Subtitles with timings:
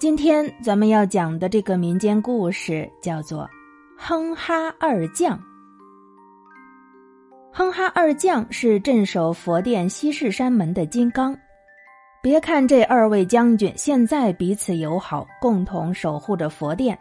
[0.00, 3.42] 今天咱们要讲的这个民间故事叫做
[3.98, 5.36] 《哼哈二将》。
[7.52, 11.36] 哼哈二将是镇守佛殿西式山门的金刚。
[12.22, 16.98] 别看这二位将军现在彼此友好，共同守护着佛殿，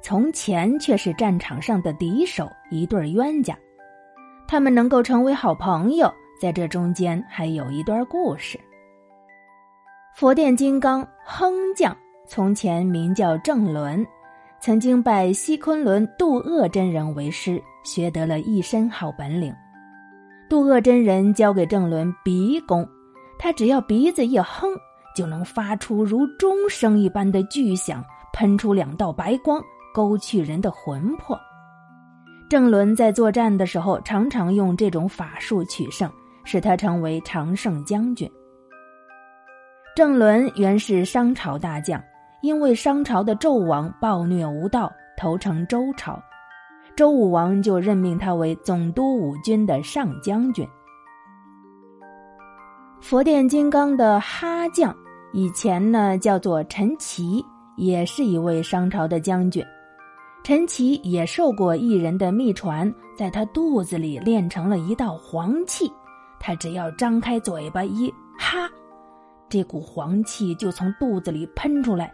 [0.00, 3.56] 从前却是战场上的敌手，一对冤家。
[4.48, 8.58] 他们能够成为好朋友，在这中间还有一段故事。
[10.16, 11.96] 佛殿金刚哼将。
[12.34, 14.06] 从前名叫郑伦，
[14.58, 19.54] 曾经拜西昆仑渡厄真人为师，学得了一身好本领。
[20.48, 22.88] 渡厄真人教给郑伦鼻功，
[23.38, 24.66] 他只要鼻子一哼，
[25.14, 29.62] 就能发出如钟声一般的巨响，喷出两道白光，
[29.92, 31.38] 勾去人的魂魄。
[32.48, 36.10] 郑伦在作战的时候，常常用这种法术取胜，
[36.44, 38.26] 使他成为常胜将军。
[39.94, 42.02] 郑伦原是商朝大将。
[42.42, 46.20] 因为商朝的纣王暴虐无道，投诚周朝，
[46.96, 50.68] 周武王就任命他为总督五军的上将军。
[53.00, 54.94] 佛殿金刚的哈将，
[55.32, 57.44] 以前呢叫做陈奇，
[57.76, 59.64] 也是一位商朝的将军。
[60.42, 65.88] 陈奇也受过异人的秘传，在他肚子里练成了一道黄气，
[66.40, 68.68] 他只要张开嘴巴一哈，
[69.48, 72.12] 这股黄气就从肚子里喷出来。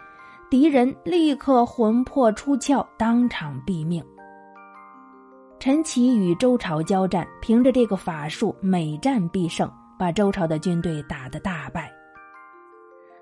[0.51, 4.03] 敌人立刻魂魄出窍，当场毙命。
[5.59, 11.93] 陈奇与周朝交战，凭着这个法术，每战必胜，把周朝的军队打得大败。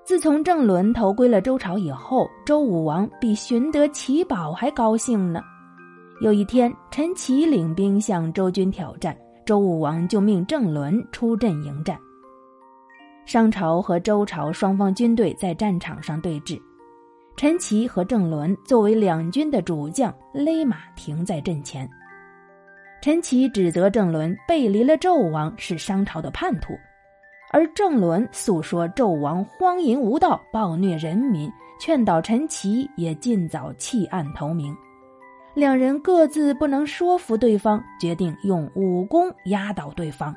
[0.05, 5.41] 自从郑伦投归了周朝以后，周武王比寻得奇宝还高兴呢。
[6.21, 9.13] 有一天，陈奇领兵向周军挑战，
[9.45, 11.99] 周武王就命郑伦出阵迎战。
[13.25, 16.57] 商朝和周朝双方军队在战场上对峙。
[17.37, 21.87] 陈奇和郑伦作为两军的主将，勒马停在阵前。
[22.99, 26.73] 陈奇指责郑伦背离了纣王，是商朝的叛徒；
[27.51, 31.47] 而郑伦诉说纣王荒淫无道、暴虐人民，
[31.79, 34.75] 劝导陈奇也尽早弃暗投明。
[35.53, 40.35] 两人各自不能说服对方，决定用武功压倒对方。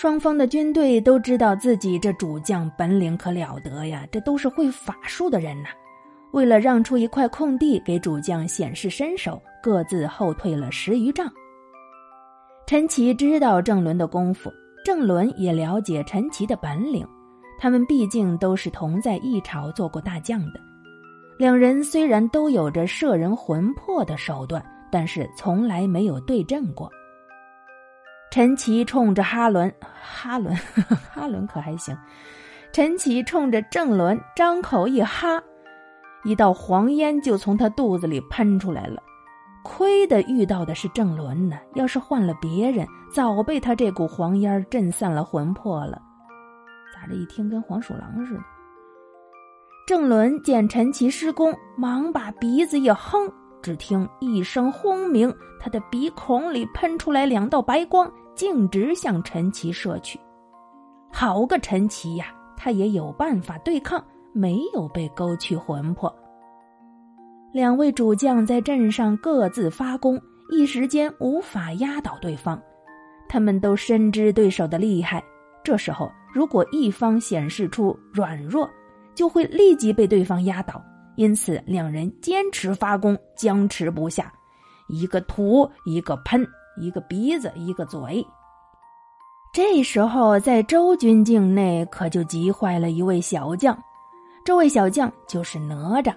[0.00, 5.70] 双方的军队都知道自己这主将本领可了得呀，这都是会法术的人呐。
[6.30, 11.28] 为了让出一块空地给主将显示身手，各自后退了十余丈。
[12.64, 14.52] 陈奇知道郑伦的功夫，
[14.84, 17.04] 郑伦也了解陈奇的本领，
[17.58, 20.60] 他们毕竟都是同在一朝做过大将的。
[21.40, 26.88] 两人虽然都有着摄人魂魄的手段，但是从来没有对阵过。
[28.30, 30.54] 陈奇冲着哈伦，哈伦，
[31.12, 31.96] 哈伦可还行。
[32.72, 35.42] 陈奇冲着郑伦张口一哈，
[36.24, 39.02] 一道黄烟就从他肚子里喷出来了。
[39.64, 46.00] 亏得遇到的是郑伦呢，要是换了别人，早被他这股黄烟震散了魂魄了。
[46.94, 48.40] 咋这一听跟黄鼠狼似的？
[49.86, 53.32] 郑伦见陈奇施功，忙把鼻子一哼。
[53.62, 60.18] 只听一声轰鸣，他的鼻孔里喷出来两道白光，径直向陈奇射去。
[61.12, 62.26] 好个陈奇呀，
[62.56, 64.02] 他也有办法对抗，
[64.32, 66.14] 没有被勾去魂魄。
[67.52, 70.20] 两位主将在阵上各自发功，
[70.50, 72.60] 一时间无法压倒对方。
[73.28, 75.22] 他们都深知对手的厉害，
[75.64, 78.68] 这时候如果一方显示出软弱，
[79.14, 80.82] 就会立即被对方压倒。
[81.18, 84.32] 因此，两人坚持发功，僵持不下，
[84.86, 86.46] 一个吐，一个喷，
[86.80, 88.24] 一个鼻子，一个嘴。
[89.52, 93.76] 这时候，在周军境内可就急坏了一位小将，
[94.44, 96.14] 这位小将就是哪吒。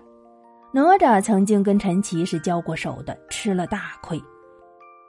[0.71, 4.21] 哪吒曾经跟陈奇是交过手的，吃了大亏。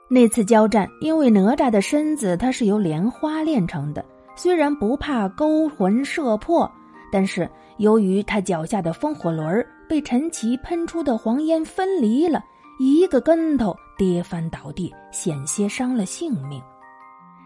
[0.09, 4.03] 那次交战，因为哪吒的身子他是由莲花炼成的，
[4.35, 6.67] 虽然不怕勾魂摄魄，
[7.11, 7.47] 但是
[7.77, 12.43] 由于他脚下的风火轮被陈奇喷出的黄烟分离了，
[12.79, 16.61] 一个跟头跌翻倒地，险些伤了性命。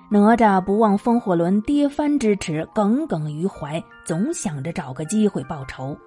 [0.10, 5.98] 哪吒不忘风火轮跌翻之耻，耿耿于怀，总想着找个机会报仇。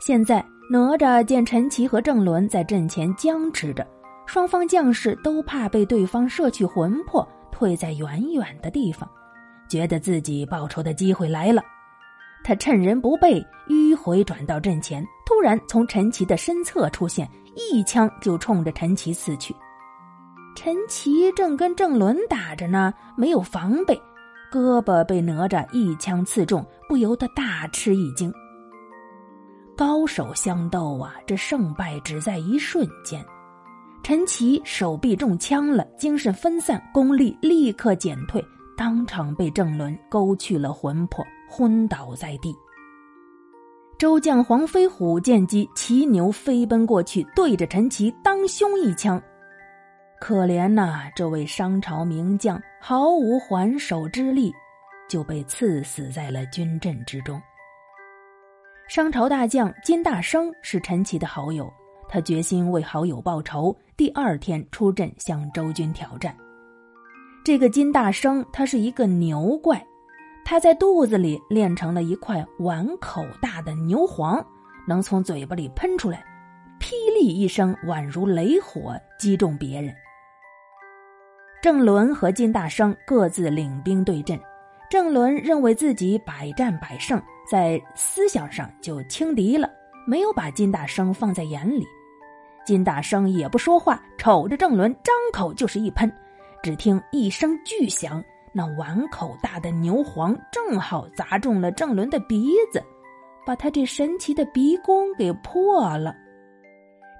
[0.00, 3.86] 现在哪吒见陈奇和郑伦在阵前僵持着，
[4.26, 9.08] 双方将士都怕被对方摄去魂魄，退在远远的地方，
[9.68, 11.62] 觉得自己报仇的机会来了。
[12.42, 19.54] 他趁人不备，迂回转到阵前，突然从陈奇的身侧出现，一枪就冲着陈奇刺去。
[20.56, 23.94] 陈奇正跟郑伦打着呢，没有防备，
[24.50, 28.32] 胳膊被哪吒一枪刺中，不由得大吃一惊。
[29.76, 33.22] 高手相斗啊，这胜败只在一瞬间。
[34.02, 38.42] 陈奇手臂中枪了，精神分散，功力立刻减退，
[38.78, 42.56] 当场被郑伦勾去了魂魄，昏倒在地。
[43.98, 49.20] 周将黄飞虎见机骑牛飞奔过去，对着陈奇当胸一枪。
[50.20, 54.54] 可怜呐，这位商朝名将毫无还手之力，
[55.08, 57.42] 就被刺死在了军阵之中。
[58.88, 61.68] 商朝大将金大生是陈奇的好友。
[62.08, 66.34] 他决心为好友报仇，第二天出阵向周军挑战。
[67.44, 69.84] 这个金大生，他是一个牛怪，
[70.50, 74.42] 他在肚子里练成了一块碗口大的牛黄，
[74.86, 76.24] 能从嘴巴里喷出来，
[76.80, 79.94] 霹雳一声，宛如雷火，击中别人。
[81.60, 84.40] 郑伦和金大生各自领兵对阵，
[84.88, 89.70] 郑伦认为自己百战百胜，在思想上就轻敌了，
[90.06, 91.86] 没有把金大生放在眼里。
[92.64, 96.10] 金大生也不说话，瞅着郑伦，张口就是一喷。
[96.62, 98.24] 只听一声巨响，
[98.58, 102.82] 那碗口大的牛黄正好砸中了郑伦的鼻子，
[103.46, 106.12] 把他这神奇的鼻弓给破了。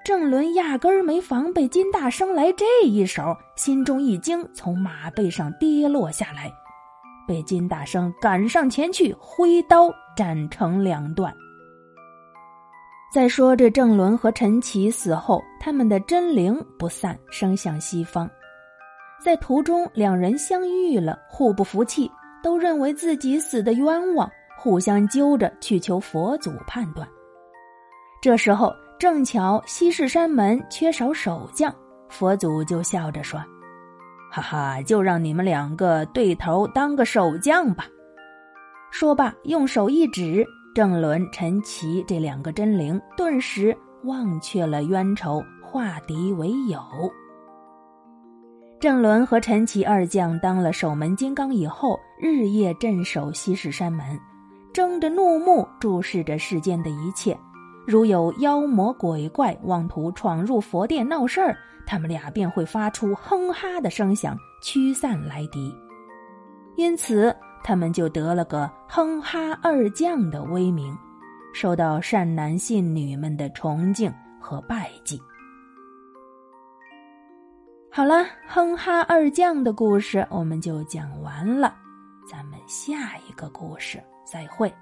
[0.04, 3.22] 郑伦压根儿没防备金大生来这一手，
[3.54, 6.50] 心中一惊，从马背上跌落下来，
[7.28, 11.32] 被金大生赶上前去，挥刀斩成两段。
[13.14, 18.28] 再说这郑伦和陈奇死后，他们的真灵不散，升向西方。
[19.22, 22.10] 在途中，两人相遇了，互不服气，
[22.42, 27.06] 都认为自己死的冤枉，互相揪着去求佛祖判断。
[28.22, 31.74] 这时候正巧西市山门缺少守将，
[32.08, 33.40] 佛祖就笑着说
[34.30, 37.86] ：“哈哈，就让你们两个对头当个守将吧。”
[38.90, 40.46] 说罢，用手一指。
[40.74, 46.80] 郑伦、陈奇这两个真灵顿时忘却了冤仇，化敌为友。
[48.80, 54.18] 郑伦和陈奇二将当了守门金刚以后，日夜镇守西市山门，
[54.72, 57.36] 睁着怒目注视着世间的一切。
[57.86, 65.74] 如有妖魔鬼怪妄图闯入佛殿闹事儿，他们俩便会发出哼哈的声响，驱散来敌。
[66.76, 67.34] 因此。
[67.64, 70.96] 他们就得了个“哼哈二将”的威名，
[71.52, 74.10] 受到善男信女们的崇敬
[74.40, 75.20] 和拜祭。
[77.90, 81.74] 好了，哼哈二将的故事我们就讲完了，
[82.30, 84.72] 咱们下一个故事再会。